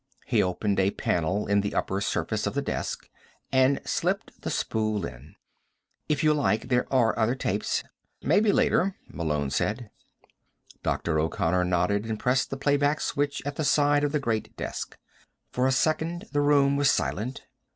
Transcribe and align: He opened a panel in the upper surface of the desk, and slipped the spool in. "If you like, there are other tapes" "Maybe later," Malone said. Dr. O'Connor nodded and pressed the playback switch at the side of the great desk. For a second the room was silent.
He 0.25 0.41
opened 0.41 0.79
a 0.79 0.89
panel 0.89 1.45
in 1.45 1.61
the 1.61 1.75
upper 1.75 2.01
surface 2.01 2.47
of 2.47 2.55
the 2.55 2.61
desk, 2.63 3.07
and 3.51 3.79
slipped 3.85 4.41
the 4.41 4.49
spool 4.49 5.05
in. 5.05 5.35
"If 6.09 6.23
you 6.23 6.33
like, 6.33 6.69
there 6.69 6.91
are 6.91 7.15
other 7.19 7.35
tapes" 7.35 7.83
"Maybe 8.33 8.51
later," 8.51 8.95
Malone 9.07 9.51
said. 9.51 9.91
Dr. 10.81 11.19
O'Connor 11.19 11.65
nodded 11.65 12.07
and 12.07 12.19
pressed 12.19 12.49
the 12.49 12.57
playback 12.57 12.99
switch 12.99 13.43
at 13.45 13.57
the 13.57 13.63
side 13.63 14.03
of 14.03 14.11
the 14.11 14.19
great 14.19 14.57
desk. 14.57 14.97
For 15.51 15.67
a 15.67 15.71
second 15.71 16.25
the 16.31 16.41
room 16.41 16.77
was 16.77 16.89
silent. 16.89 17.43